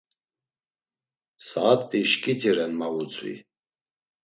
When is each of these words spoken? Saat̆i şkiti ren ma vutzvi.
Saat̆i 1.47 2.01
şkiti 2.09 2.51
ren 2.55 2.71
ma 2.79 2.87
vutzvi. 2.93 3.35